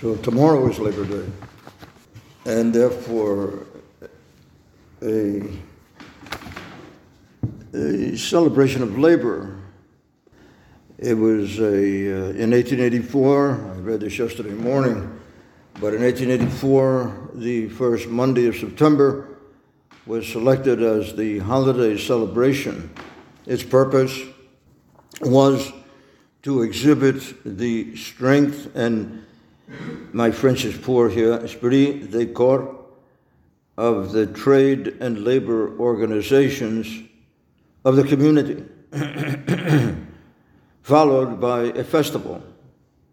[0.00, 1.30] So tomorrow is Labor Day.
[2.46, 3.64] And therefore,
[5.00, 5.42] a,
[7.72, 9.56] a celebration of labor.
[10.98, 15.20] It was a, uh, in 1884, I read this yesterday morning,
[15.80, 19.38] but in 1884, the first Monday of September
[20.06, 22.92] was selected as the holiday celebration.
[23.46, 24.18] Its purpose
[25.20, 25.72] was
[26.42, 29.24] to exhibit the strength and
[30.12, 32.76] my French is poor here, esprit de corps
[33.76, 37.08] of the trade and labor organizations
[37.84, 38.64] of the community,
[40.82, 42.42] followed by a festival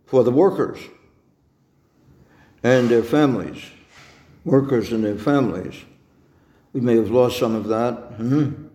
[0.05, 0.79] for the workers
[2.63, 3.63] and their families,
[4.45, 5.75] workers and their families.
[6.73, 8.17] We may have lost some of that.
[8.19, 8.67] Mm-hmm.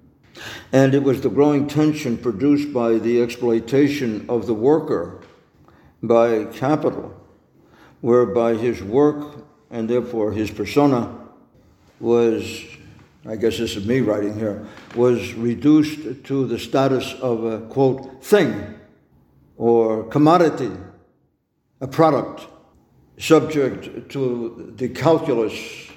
[0.73, 5.23] And it was the growing tension produced by the exploitation of the worker
[6.03, 7.16] by capital,
[8.07, 11.13] whereby his work and therefore his persona
[11.99, 12.65] was,
[13.27, 18.23] I guess this is me writing here, was reduced to the status of a quote
[18.23, 18.77] thing
[19.57, 20.71] or commodity,
[21.81, 22.47] a product
[23.19, 25.91] subject to the calculus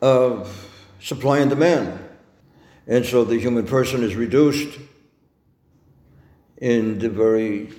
[0.00, 0.48] of
[0.98, 1.98] supply and demand.
[2.86, 4.78] And so the human person is reduced
[6.56, 7.70] in the very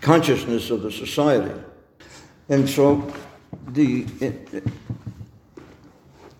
[0.00, 1.54] consciousness of the society.
[2.50, 3.10] And so
[3.68, 4.64] the, it,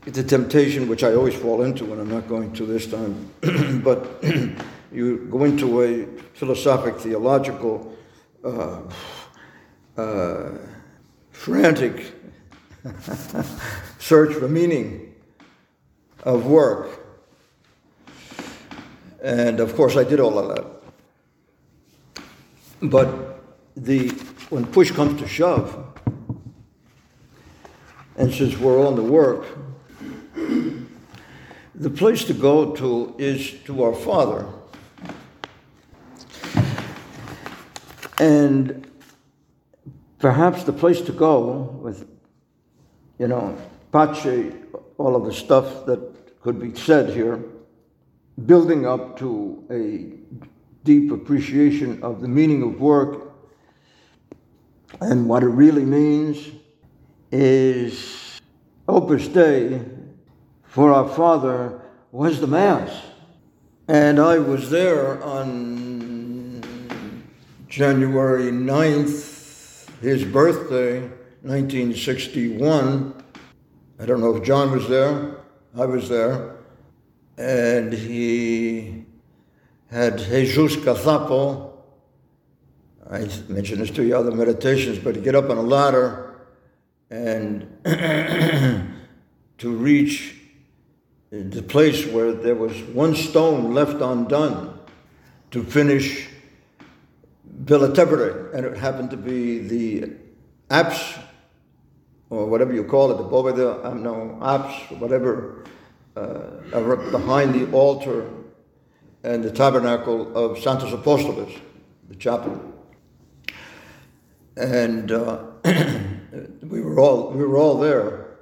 [0.05, 3.30] the temptation, which I always fall into, and I'm not going to this time,
[3.83, 4.22] but
[4.92, 7.97] you go into a philosophic, theological,
[8.44, 8.81] uh,
[9.97, 10.50] uh,
[11.31, 12.12] frantic
[13.98, 15.14] search for meaning
[16.25, 17.00] of work
[19.22, 20.64] and of course, I did all of that.
[22.83, 23.42] But
[23.77, 24.08] the,
[24.48, 25.99] when push comes to shove,
[28.20, 29.46] and since we're on the work,
[31.74, 34.47] the place to go to is to our Father.
[38.19, 38.86] And
[40.19, 42.06] perhaps the place to go with,
[43.19, 43.56] you know,
[43.91, 44.52] pace,
[44.98, 47.42] all of the stuff that could be said here
[48.44, 50.12] building up to a
[50.84, 53.32] deep appreciation of the meaning of work
[55.00, 56.59] and what it really means
[57.32, 58.41] is
[58.88, 59.80] Opus Dei
[60.64, 61.80] for our Father
[62.12, 62.91] was the Mass.
[63.88, 66.62] And I was there on
[67.69, 71.00] January 9th, his birthday,
[71.42, 73.14] 1961.
[73.98, 75.36] I don't know if John was there.
[75.76, 76.60] I was there
[77.40, 79.06] and he
[79.90, 81.72] had Jesus Gazapo.
[83.10, 86.29] I mentioned this to you other meditations, but to get up on a ladder
[87.10, 87.66] and
[89.59, 90.37] to reach
[91.31, 94.78] the place where there was one stone left undone
[95.50, 96.28] to finish
[97.44, 100.12] Villa Tevere, and it happened to be the
[100.70, 101.19] apse,
[102.31, 105.65] or whatever you call it, the Boveda, um, no, apse, whatever
[106.16, 108.28] uh, behind the altar
[109.22, 111.60] and the tabernacle of Santos Apostolos,
[112.09, 112.60] the chapel.
[114.56, 115.44] And uh,
[116.62, 118.38] we were all we were all there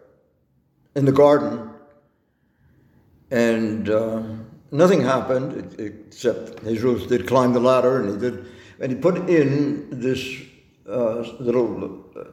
[0.94, 1.70] in the garden,
[3.30, 4.22] and uh,
[4.70, 8.46] nothing happened except Jesus did climb the ladder, and he did,
[8.80, 10.22] and he put in this
[10.88, 12.24] uh, little uh,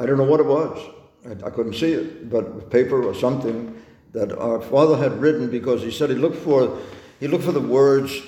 [0.00, 0.78] I don't know what it was.
[1.26, 3.80] I, I couldn't see it, but paper or something
[4.12, 6.78] that our father had written because he said he looked for
[7.20, 8.20] he looked for the words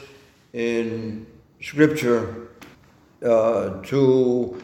[0.53, 1.26] in
[1.60, 2.48] scripture
[3.25, 4.62] uh, to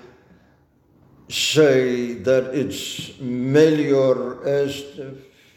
[1.32, 5.00] say that it's melior est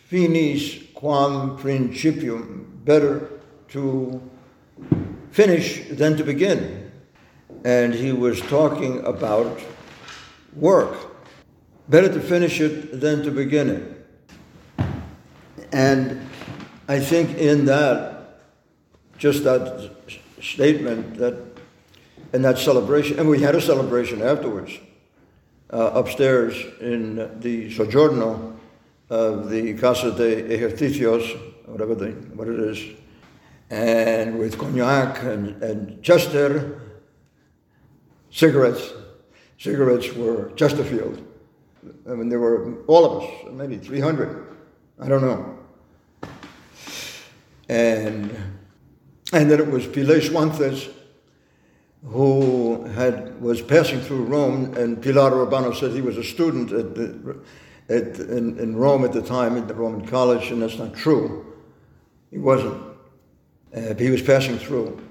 [0.06, 3.30] finis quam principium better
[3.68, 4.22] to
[5.32, 6.92] finish than to begin.
[7.66, 9.60] And he was talking about
[10.56, 10.96] work.
[11.90, 14.86] Better to finish it than to begin it.
[15.72, 16.30] And
[16.88, 18.40] I think in that,
[19.18, 19.92] just that
[20.42, 21.36] statement, that
[22.34, 24.80] in that celebration, and we had a celebration afterwards
[25.72, 28.58] uh, upstairs in the Soggiorno
[29.10, 32.98] of the Casa de Ejercicios, whatever the, what it is,
[33.70, 36.82] and with cognac and, and Chester,
[38.32, 38.94] cigarettes.
[39.58, 41.26] Cigarettes were Chesterfield.
[42.10, 44.58] I mean, there were all of us, maybe 300.
[45.00, 45.56] I don't know
[47.70, 48.36] and
[49.34, 50.90] and then it was Piles Juances
[52.08, 56.96] who had was passing through Rome, and Pilar Urbano said he was a student at,
[56.96, 57.38] the,
[57.90, 61.54] at in, in, Rome at the time at the Roman college, and that's not true.
[62.32, 62.82] He wasn't.
[63.76, 65.02] Uh, he was passing through,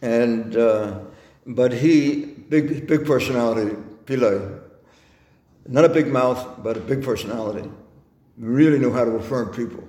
[0.00, 1.00] and uh,
[1.46, 3.76] but he big big personality,
[4.06, 4.62] Pilar.
[5.66, 7.68] Not a big mouth, but a big personality.
[8.38, 9.86] Really knew how to affirm people.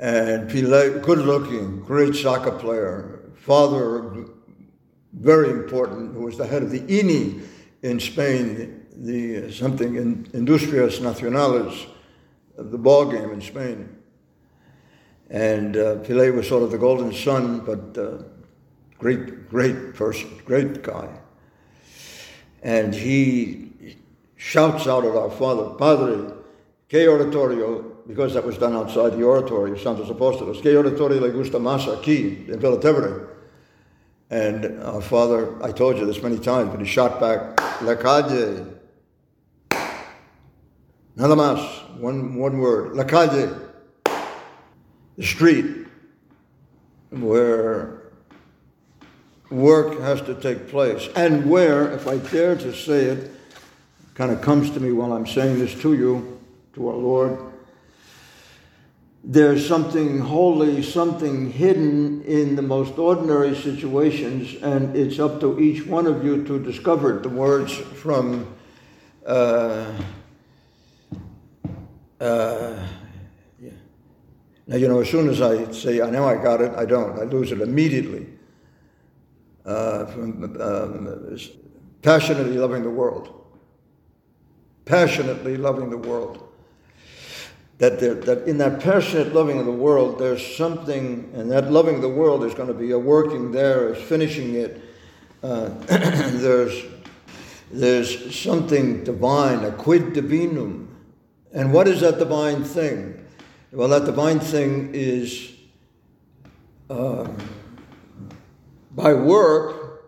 [0.00, 4.26] And Pilar, good looking, great soccer player, father
[5.16, 7.42] very important, who was the head of the INI
[7.82, 11.86] in Spain, the, the something in Industrias Nacionales,
[12.56, 13.96] the ball game in Spain.
[15.28, 18.22] And uh, was sort of the golden son, but uh,
[18.98, 21.08] great, great person, great guy.
[22.62, 23.96] And he
[24.36, 26.32] shouts out at our father, Padre,
[26.88, 31.30] que oratorio, because that was done outside the oratory, of Santos Apóstolos, que oratorio le
[31.30, 33.35] gusta más aquí, in Villa.
[34.30, 38.66] And our father, I told you this many times, but he shot back, La calle.
[41.14, 43.54] Nada más, one, one word, La calle.
[45.16, 45.86] The street
[47.10, 48.12] where
[49.50, 51.08] work has to take place.
[51.14, 53.30] And where, if I dare to say it,
[54.14, 56.40] kind of comes to me while I'm saying this to you,
[56.74, 57.38] to our Lord,
[59.28, 65.84] there's something holy, something hidden in the most ordinary situations, and it's up to each
[65.84, 67.24] one of you to discover it.
[67.24, 68.54] The words from
[69.26, 69.92] uh,
[72.20, 72.86] uh,
[73.60, 73.70] yeah.
[74.68, 77.18] now you know as soon as I say I know I got it, I don't.
[77.18, 78.28] I lose it immediately.
[79.64, 81.38] Uh, from um,
[82.00, 83.44] passionately loving the world,
[84.84, 86.45] passionately loving the world
[87.78, 92.02] that, that in that passionate loving of the world, there's something, and that loving of
[92.02, 94.82] the world is going to be a working there, is finishing it.
[95.42, 96.84] Uh, there's,
[97.70, 100.86] there's something divine, a quid divinum.
[101.52, 103.24] And what is that divine thing?
[103.72, 105.52] Well, that divine thing is
[106.88, 107.28] uh,
[108.92, 110.04] by work,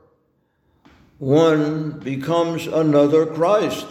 [1.19, 3.87] one becomes another Christ.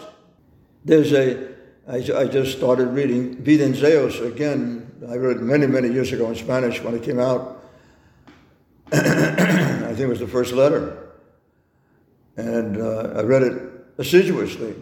[0.83, 1.56] There's a
[1.89, 4.91] I, I just started reading Videns eos again.
[5.07, 7.63] I read many, many years ago in Spanish when it came out.
[8.91, 11.11] I think it was the first letter.
[12.35, 13.61] And uh, I read it
[13.97, 14.75] assiduously,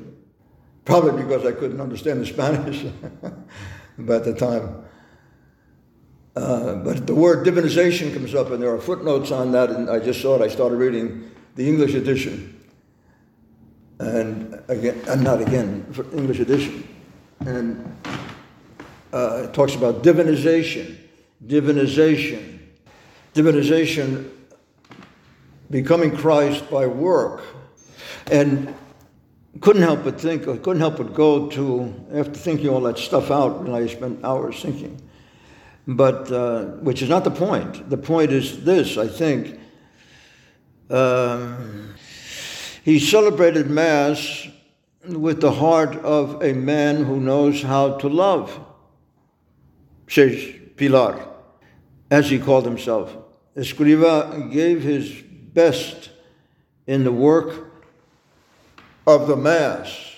[0.83, 2.85] probably because I couldn't understand the Spanish
[4.09, 4.83] at the time.
[6.35, 9.99] Uh, but the word divinization comes up, and there are footnotes on that, and I
[9.99, 10.41] just saw it.
[10.41, 12.51] I started reading the English edition.
[13.99, 16.94] And again, and not again, English edition
[17.39, 17.97] and
[19.13, 20.97] uh, it talks about divinization,
[21.45, 22.59] divinization,
[23.33, 24.29] divinization,
[25.69, 27.43] becoming Christ by work.
[28.31, 28.73] And
[29.61, 33.61] couldn't help but think, couldn't help but go to, after thinking all that stuff out,
[33.61, 35.01] and I spent hours thinking,
[35.87, 37.89] but uh, which is not the point.
[37.89, 39.59] The point is this, I think.
[40.89, 41.95] Um,
[42.83, 44.47] he celebrated Mass
[45.07, 48.59] with the heart of a man who knows how to love,
[50.07, 51.27] says Pilar,
[52.11, 53.15] as he called himself.
[53.55, 56.09] Escriva gave his best
[56.87, 57.71] in the work
[59.07, 60.15] of the Mass.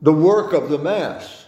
[0.00, 1.46] The work of the Mass.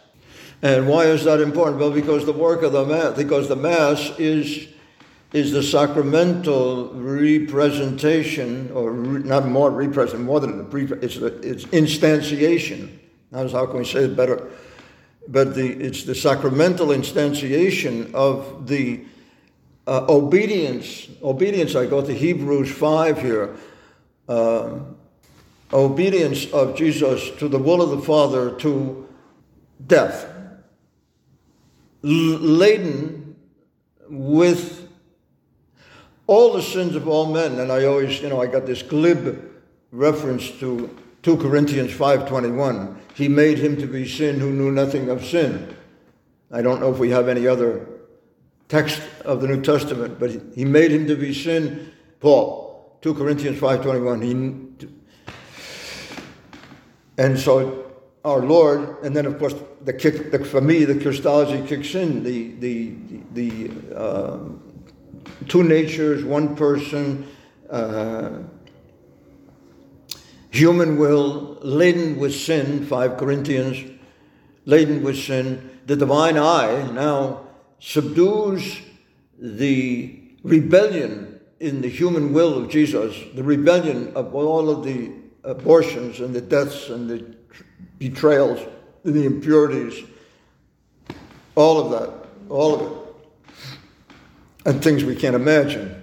[0.63, 1.81] And why is that important?
[1.81, 4.69] Well, because the work of the Mass, because the Mass is
[5.35, 11.27] is the sacramental representation, or re, not more represent, more than a pre, it's, the,
[11.43, 12.89] it's instantiation.
[13.33, 14.49] How can we say it better?
[15.27, 19.05] But the, it's the sacramental instantiation of the
[19.89, 21.09] uh, obedience.
[21.21, 23.57] Obedience, I go to Hebrews 5 here.
[24.29, 24.79] Uh,
[25.73, 29.09] obedience of Jesus to the will of the Father to
[29.85, 30.33] death,
[32.05, 33.35] L- laden
[34.09, 34.84] with
[36.27, 37.59] all the sins of all men.
[37.59, 39.53] And I always, you know, I got this glib
[39.93, 42.97] reference to 2 Corinthians 5.21.
[43.15, 45.75] He made him to be sin who knew nothing of sin.
[46.51, 47.87] I don't know if we have any other
[48.69, 53.59] text of the New Testament, but he made him to be sin, Paul, 2 Corinthians
[53.59, 54.23] 5.21.
[54.25, 54.87] He,
[57.17, 57.93] and so
[58.25, 62.25] our Lord, and then of course the kick, the, for me the Christology kicks in,
[62.25, 62.95] the, the,
[63.33, 64.39] the, uh,
[65.49, 67.27] two natures, one person,
[67.71, 68.39] uh,
[70.51, 73.91] human will, laden with sin, 5 Corinthians,
[74.65, 75.81] laden with sin.
[75.87, 77.47] The divine I now
[77.81, 78.81] subdues
[79.39, 85.13] the rebellion in the human will of Jesus, the rebellion of all of the
[85.43, 87.35] abortions and the deaths and the
[87.99, 88.61] betrayals
[89.05, 90.05] and the impurities,
[91.55, 93.04] all of that, all of it,
[94.65, 96.03] and things we can't imagine.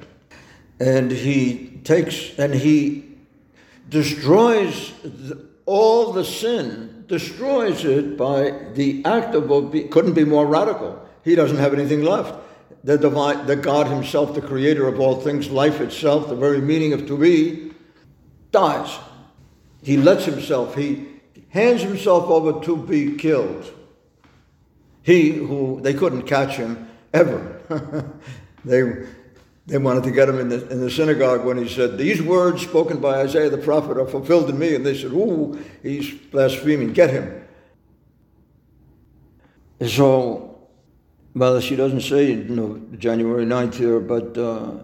[0.80, 3.06] And he takes and he
[3.90, 9.50] destroys the, all the sin, destroys it by the act of.
[9.92, 11.08] Couldn't be more radical.
[11.24, 12.36] He doesn't have anything left.
[12.84, 16.94] The divine, the God Himself, the Creator of all things, life itself, the very meaning
[16.94, 17.72] of to be,
[18.52, 18.98] dies.
[19.84, 20.76] He lets himself.
[20.76, 21.08] He
[21.50, 23.72] hands himself over to be killed.
[25.04, 27.62] He who they couldn't catch him ever.
[28.66, 29.06] they
[29.68, 32.64] they wanted to get him in the, in the synagogue when he said, These words
[32.64, 34.76] spoken by Isaiah the prophet are fulfilled in me.
[34.76, 36.94] And they said, Ooh, he's blaspheming.
[36.94, 37.48] Get him.
[39.88, 40.68] So,
[41.36, 44.84] well, she doesn't say you know, January 9th here, but uh,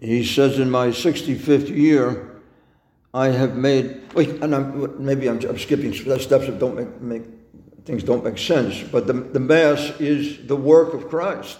[0.00, 2.40] he says, In my 65th year,
[3.12, 7.22] I have made, wait, and I'm, maybe I'm, I'm skipping steps that don't make, make,
[7.84, 11.58] things don't make sense, but the, the Mass is the work of Christ.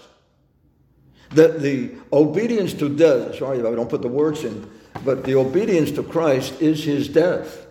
[1.33, 4.69] The, the obedience to death, sorry I don't put the words in,
[5.05, 7.65] but the obedience to Christ is his death.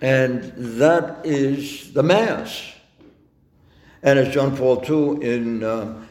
[0.00, 2.72] And that is the Mass.
[4.02, 6.02] And as John Paul II in uh,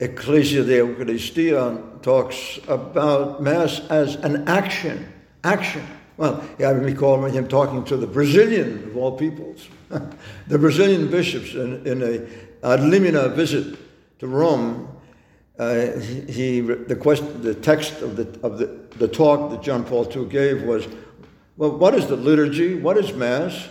[0.00, 5.12] Ecclesia de Eucharistia talks about Mass as an action
[5.46, 5.86] action.
[6.16, 9.68] Well, yeah, I recall him talking to the Brazilian, of all peoples,
[10.48, 12.14] the Brazilian bishops in, in a
[12.66, 13.78] ad limina visit
[14.18, 14.88] to Rome.
[15.58, 18.66] Uh, he, the, question, the text of, the, of the,
[18.98, 20.86] the talk that John Paul II gave was,
[21.56, 22.74] well, what is the liturgy?
[22.74, 23.68] What is Mass?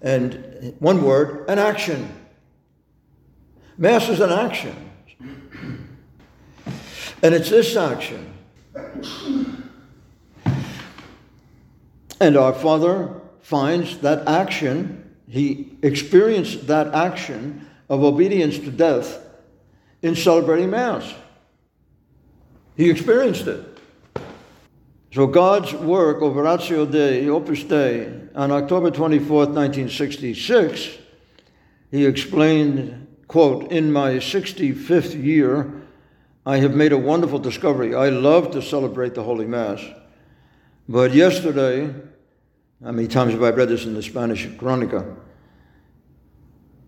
[0.00, 2.10] And one word, an action.
[3.76, 4.90] Mass is an action.
[7.22, 8.32] And it's this action
[12.22, 19.18] And our Father finds that action, he experienced that action of obedience to death
[20.02, 21.14] in celebrating Mass.
[22.76, 23.66] He experienced it.
[25.12, 30.98] So God's work, Operatio Dei, Opus Dei, on October 24th, 1966,
[31.90, 35.82] he explained, quote, In my 65th year,
[36.46, 37.94] I have made a wonderful discovery.
[37.94, 39.84] I love to celebrate the Holy Mass.
[40.88, 41.94] But yesterday,
[42.82, 45.14] how many times have I read this in the Spanish Chronica?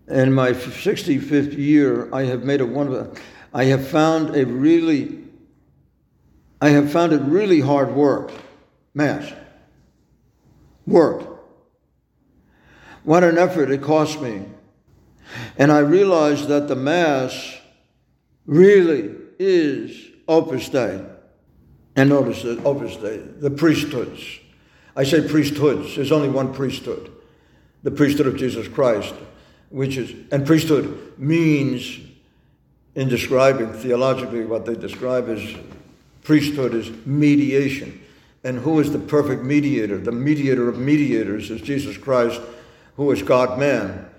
[0.07, 3.15] In my 65th year, I have made a wonderful,
[3.53, 5.19] I have found a really,
[6.61, 8.31] I have found it really hard work,
[8.93, 9.31] Mass.
[10.85, 11.39] Work.
[13.03, 14.45] What an effort it cost me.
[15.57, 17.57] And I realized that the Mass
[18.45, 21.03] really is Opus Dei.
[21.95, 24.39] And notice that Opus Dei, the priesthoods
[24.95, 25.95] I say priesthoods.
[25.95, 27.11] There's only one priesthood
[27.83, 29.13] the priesthood of Jesus Christ,
[29.75, 31.99] which is, and priesthood means,
[32.95, 35.53] in describing theologically what they describe as
[36.23, 38.01] priesthood is mediation.
[38.45, 39.97] And who is the perfect mediator?
[39.97, 42.39] The mediator of mediators is Jesus Christ,
[42.95, 44.09] who is God man,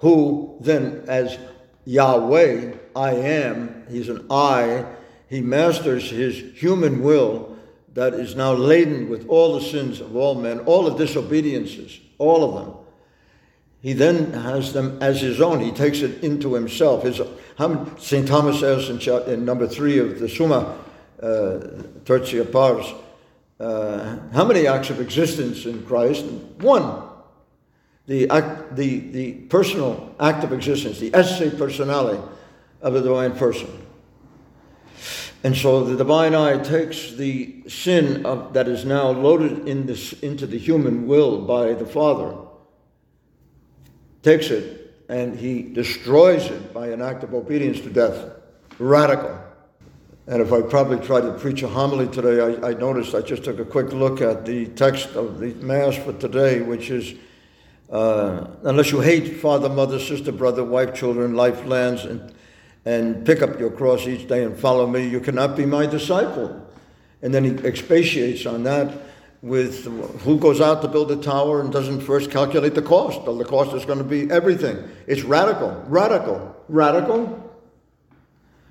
[0.00, 1.38] who then, as
[1.86, 4.84] Yahweh, I am, he's an I,
[5.30, 7.56] he masters his human will
[7.94, 12.44] that is now laden with all the sins of all men, all the disobediences, all
[12.44, 12.83] of them.
[13.84, 15.60] He then has them as his own.
[15.60, 17.02] He takes it into himself.
[17.02, 17.20] His,
[17.98, 18.26] St.
[18.26, 18.98] Thomas says in,
[19.30, 20.78] in, number three of the Summa
[21.22, 21.26] uh,
[22.06, 22.86] Tertia Pars,
[23.60, 26.24] uh, how many acts of existence in Christ?
[26.60, 27.02] One.
[28.06, 32.26] The, act, the, the personal act of existence, the esse personale
[32.80, 33.68] of the divine person.
[35.42, 40.14] And so the divine I takes the sin of, that is now loaded in this,
[40.22, 42.34] into the human will by the Father,
[44.24, 48.32] takes it, and he destroys it by an act of obedience to death.
[48.78, 49.38] Radical.
[50.26, 53.44] And if I probably tried to preach a homily today, I, I noticed I just
[53.44, 57.14] took a quick look at the text of the Mass for today, which is
[57.90, 62.34] uh, unless you hate father, mother, sister, brother, wife, children, life, lands, and
[62.84, 66.60] and pick up your cross each day and follow me, you cannot be my disciple.
[67.22, 68.92] And then he expatiates on that
[69.44, 69.84] with
[70.22, 73.26] who goes out to build a tower and doesn't first calculate the cost.
[73.26, 74.88] The cost is going to be everything.
[75.06, 77.52] It's radical, radical, radical.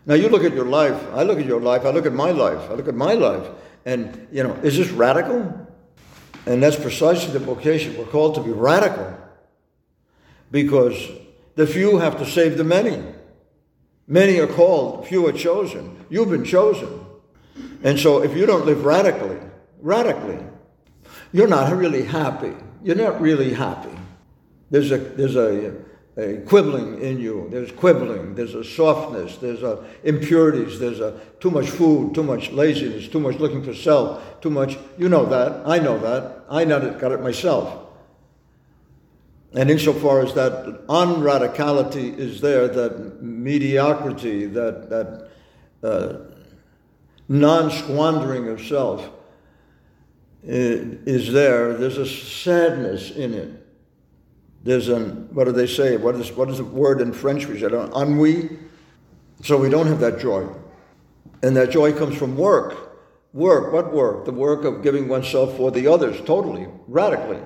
[0.08, 2.32] Now you look at your life, I look at your life, I look at my
[2.32, 3.48] life, I look at my life,
[3.86, 5.68] and you know, is this radical?
[6.48, 7.96] And that's precisely the vocation.
[7.96, 9.16] We're called to be radical
[10.50, 11.08] because
[11.54, 13.00] the few have to save the many.
[14.08, 16.04] Many are called, few are chosen.
[16.10, 17.06] You've been chosen.
[17.84, 19.38] And so if you don't live radically,
[19.80, 20.40] radically,
[21.34, 22.54] you're not really happy.
[22.84, 23.90] You're not really happy.
[24.70, 25.74] There's a, there's a,
[26.16, 27.48] a quibbling in you.
[27.50, 28.36] There's quibbling.
[28.36, 29.38] There's a softness.
[29.38, 30.80] There's a impurities.
[30.80, 34.78] There's a too much food, too much laziness, too much looking for self, too much.
[34.98, 35.68] You know that.
[35.68, 36.46] I know that.
[36.50, 37.80] I got it, got it myself.
[39.56, 45.30] And insofar as that unradicality is there, that mediocrity, that that
[45.84, 46.18] uh,
[47.28, 49.10] non-squandering of self
[50.44, 51.74] is there.
[51.74, 53.64] There's a sadness in it
[54.64, 55.98] there's an, what do they say?
[55.98, 57.74] What is, what is the word in French we said?
[57.74, 58.58] Ennui.
[59.44, 60.48] So we don't have that joy.
[61.42, 62.78] And that joy comes from work.
[63.34, 64.26] Work, what work?
[64.26, 67.40] The work of giving oneself for the others, totally, radically.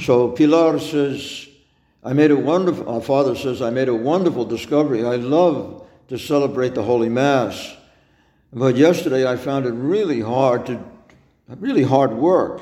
[0.00, 1.48] So Pilar says,
[2.04, 5.04] I made a wonderful, our father says, I made a wonderful discovery.
[5.04, 7.74] I love to celebrate the Holy Mass.
[8.52, 10.84] But yesterday I found it really hard to,
[11.48, 12.60] really hard work.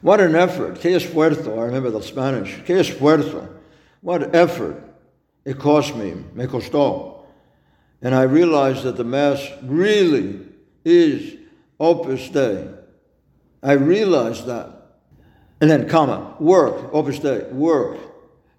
[0.00, 0.80] What an effort.
[0.80, 1.58] Que esfuerzo.
[1.58, 2.62] I remember the Spanish.
[2.64, 3.48] Que esfuerzo.
[4.00, 4.82] What effort
[5.44, 6.14] it cost me.
[6.34, 7.24] Me costó.
[8.02, 10.40] And I realized that the Mass really
[10.84, 11.36] is
[11.80, 12.68] Opus Dei.
[13.62, 14.72] I realized that.
[15.60, 17.98] And then, comma, work, Opus Dei, work,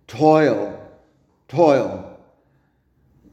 [0.08, 0.82] toil,
[1.48, 2.20] toil.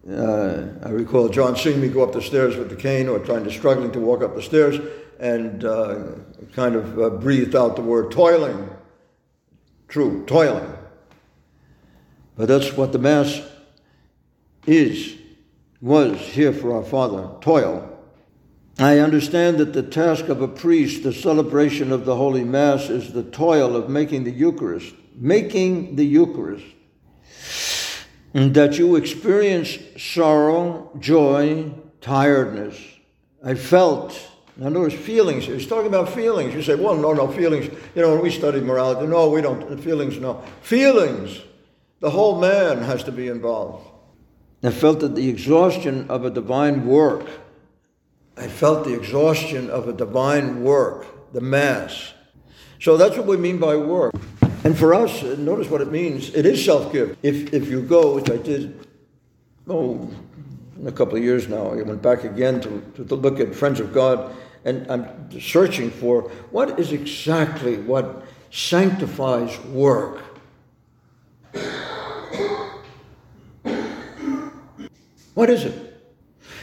[0.08, 3.44] Uh, I recall John seeing me go up the stairs with the cane or trying
[3.44, 4.78] to struggling to walk up the stairs
[5.18, 6.04] and uh,
[6.54, 8.68] kind of uh, breathed out the word toiling.
[9.88, 10.72] True, toiling.
[12.36, 13.40] But that's what the Mass
[14.66, 15.16] is,
[15.80, 17.90] was here for our Father toil.
[18.78, 23.12] I understand that the task of a priest, the celebration of the Holy Mass, is
[23.12, 26.66] the toil of making the Eucharist, making the Eucharist.
[28.32, 32.76] And that you experience sorrow, joy, tiredness.
[33.44, 34.20] I felt
[34.56, 35.46] now, notice feelings.
[35.46, 36.54] He's talking about feelings.
[36.54, 37.66] You say, well, no, no, feelings.
[37.96, 39.80] You know, when we study morality, no, we don't.
[39.80, 40.44] Feelings, no.
[40.62, 41.40] Feelings.
[41.98, 43.88] The whole man has to be involved.
[44.62, 47.26] I felt that the exhaustion of a divine work.
[48.36, 52.12] I felt the exhaustion of a divine work, the Mass.
[52.80, 54.14] So that's what we mean by work.
[54.62, 56.32] And for us, uh, notice what it means.
[56.34, 57.18] It is self gift.
[57.22, 58.86] If, if you go, which I did,
[59.68, 60.10] oh,
[60.86, 63.92] a couple of years now, I went back again to, to look at Friends of
[63.92, 70.22] God and I'm searching for what is exactly what sanctifies work.
[75.34, 76.02] What is it?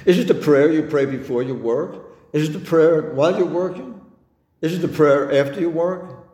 [0.06, 2.06] Is it the prayer you pray before you work?
[2.34, 4.02] Is it the prayer while you're working?
[4.62, 6.28] Is it the prayer after you work?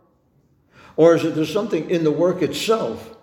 [0.96, 3.16] Or is it there's something in the work itself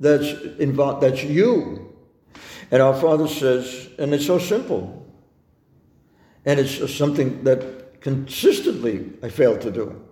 [0.00, 1.94] that's involved that's you?
[2.70, 5.06] And our Father says, and it's so simple.
[6.44, 10.04] And it's something that consistently I failed to do,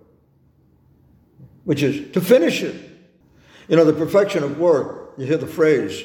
[1.65, 2.75] which is to finish it.
[3.67, 6.03] You know, the perfection of work, you hear the phrase,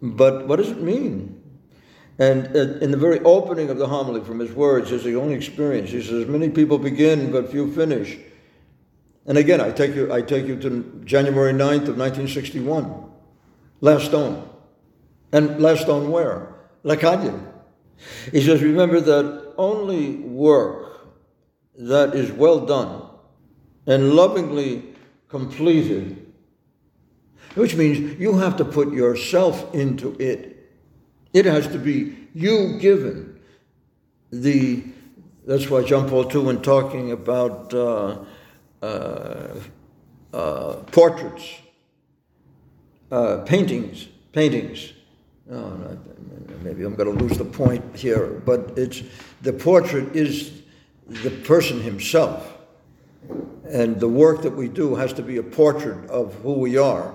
[0.00, 1.36] but what does it mean?
[2.18, 5.34] And uh, in the very opening of the homily from his words is the only
[5.34, 5.90] experience.
[5.90, 8.18] He says, Many people begin, but few finish.
[9.26, 13.10] And again, I take you, I take you to January 9th of 1961.
[13.80, 14.48] Last stone.
[15.32, 16.54] And last stone where?
[16.82, 17.40] La Calle.
[18.32, 20.89] He says, Remember that only work
[21.80, 23.02] that is well done
[23.86, 24.84] and lovingly
[25.28, 26.32] completed,
[27.54, 30.70] which means you have to put yourself into it.
[31.32, 33.40] It has to be you given.
[34.30, 34.84] The
[35.46, 38.18] that's why John Paul II, when talking about uh,
[38.82, 39.54] uh,
[40.32, 41.54] uh, portraits,
[43.10, 44.92] uh, paintings, paintings.
[45.50, 45.98] Oh,
[46.62, 49.02] maybe I'm going to lose the point here, but it's
[49.42, 50.59] the portrait is
[51.10, 52.56] the person himself.
[53.68, 57.14] And the work that we do has to be a portrait of who we are.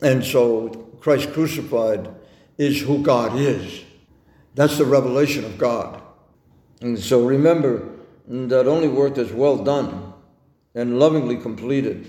[0.00, 0.68] And so
[1.00, 2.08] Christ crucified
[2.56, 3.84] is who God is.
[4.54, 6.02] That's the revelation of God.
[6.80, 7.88] And so remember
[8.26, 10.12] that only work that's well done
[10.74, 12.06] and lovingly completed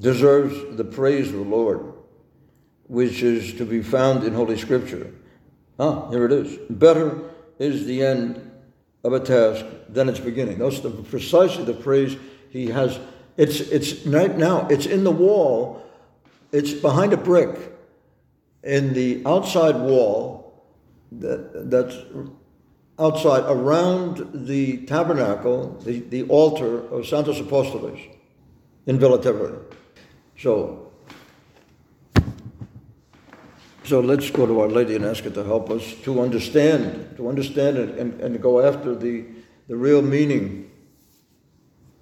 [0.00, 1.92] deserves the praise of the Lord,
[2.84, 5.12] which is to be found in Holy Scripture.
[5.78, 6.58] Ah, here it is.
[6.70, 7.18] Better
[7.58, 8.51] is the end
[9.04, 10.58] of a task than its beginning.
[10.58, 12.16] That's the, precisely the phrase
[12.50, 12.98] he has.
[13.36, 15.82] It's, it's right now, it's in the wall,
[16.52, 17.72] it's behind a brick
[18.62, 20.64] in the outside wall
[21.12, 21.96] that, that's
[22.98, 28.00] outside around the tabernacle, the, the altar of Santos Apostolos
[28.86, 29.62] in Villa Tevere.
[30.38, 30.81] So,
[33.84, 37.28] So let's go to Our Lady and ask her to help us to understand, to
[37.28, 39.24] understand it and, and go after the,
[39.68, 40.70] the real meaning,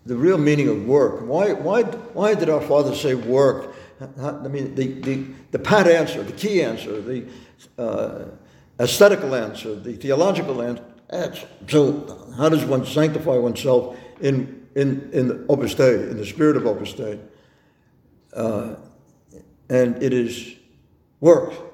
[0.04, 1.26] the real meaning of work.
[1.26, 3.74] Why, why, why did our Father say work?
[4.20, 7.24] I mean, the, the, the pat answer, the key answer, the
[7.78, 8.24] uh,
[8.78, 10.62] ascetical answer, the theological
[11.10, 11.48] answer.
[11.68, 16.66] So, how does one sanctify oneself in, in, in Opus Dei, in the spirit of
[16.66, 17.18] Opus Dei?
[18.34, 18.76] Uh,
[19.68, 20.56] and it is
[21.20, 21.69] work.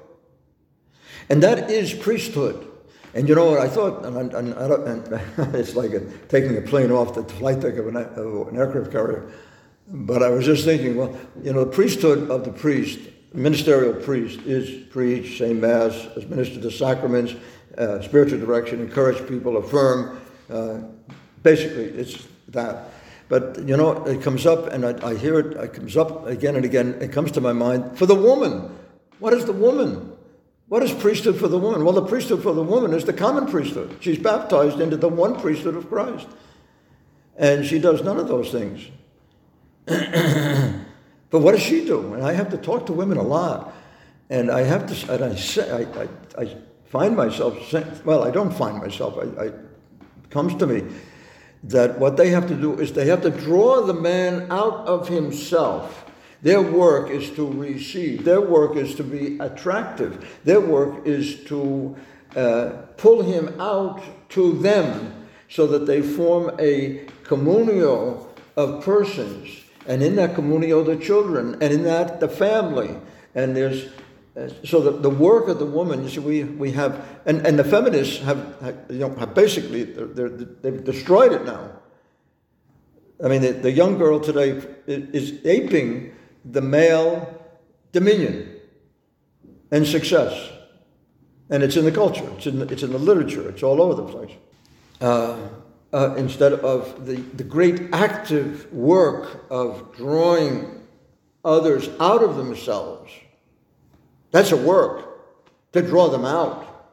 [1.29, 2.67] And that is priesthood.
[3.13, 6.91] And you know what I thought, and, and, and it's like a, taking a plane
[6.91, 9.31] off the flight deck of an, of an aircraft carrier.
[9.87, 12.99] But I was just thinking, well, you know, the priesthood of the priest,
[13.33, 17.33] ministerial priest, is preach, say mass, administer the sacraments,
[17.77, 20.19] uh, spiritual direction, encourage people, affirm.
[20.49, 20.81] Uh,
[21.43, 22.89] basically, it's that.
[23.29, 25.57] But you know, it comes up, and I, I hear it.
[25.57, 26.97] It comes up again and again.
[27.01, 28.77] It comes to my mind for the woman.
[29.19, 30.16] What is the woman?
[30.69, 31.85] What is priesthood for the woman?
[31.85, 33.97] Well, the priesthood for the woman is the common priesthood.
[34.01, 36.27] She's baptized into the one priesthood of Christ.
[37.37, 38.87] And she does none of those things.
[39.85, 42.13] but what does she do?
[42.13, 43.73] And I have to talk to women a lot.
[44.29, 48.31] And I have to, and I say, I, I, I find myself saying, well, I
[48.31, 50.83] don't find myself, I, I, it comes to me
[51.63, 55.07] that what they have to do is they have to draw the man out of
[55.07, 56.06] himself
[56.41, 58.23] their work is to receive.
[58.23, 60.39] Their work is to be attractive.
[60.43, 61.95] Their work is to
[62.35, 69.63] uh, pull him out to them so that they form a communio of persons.
[69.87, 72.95] And in that communio, the children, and in that, the family.
[73.33, 73.87] And there's
[74.37, 77.57] uh, so the, the work of the woman, you see, we, we have, and, and
[77.57, 81.71] the feminists have, have you know, have basically, they're, they've destroyed it now.
[83.23, 86.13] I mean, the, the young girl today is aping
[86.51, 87.43] the male
[87.91, 88.59] dominion
[89.71, 90.51] and success.
[91.49, 93.95] And it's in the culture, it's in the, it's in the literature, it's all over
[93.95, 94.31] the place.
[94.99, 95.37] Uh,
[95.93, 100.83] uh, instead of the, the great active work of drawing
[101.45, 103.11] others out of themselves.
[104.31, 105.05] That's a work
[105.71, 106.89] to draw them out.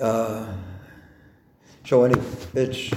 [0.00, 0.46] Uh,
[1.84, 2.18] so any,
[2.54, 2.90] it's,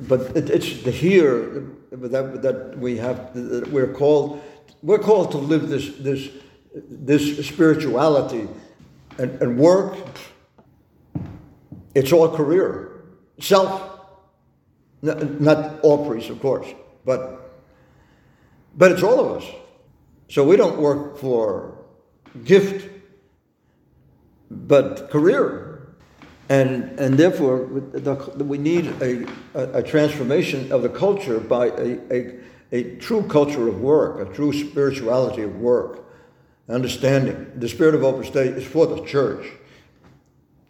[0.00, 4.42] but it, it's the here that, that we have, that we're called
[4.84, 6.28] we're called to live this, this,
[6.74, 8.46] this spirituality
[9.18, 9.96] and, and work.
[11.94, 13.04] It's all career,
[13.40, 13.92] self.
[15.00, 16.66] Not all priests, of course,
[17.04, 17.62] but
[18.74, 19.50] but it's all of us.
[20.30, 21.76] So we don't work for
[22.42, 22.88] gift,
[24.50, 25.94] but career,
[26.48, 32.34] and and therefore we need a, a, transformation of the culture by a, a
[32.74, 36.04] a true culture of work, a true spirituality of work,
[36.68, 37.52] understanding.
[37.54, 39.46] The spirit of Opus Dei is for the church.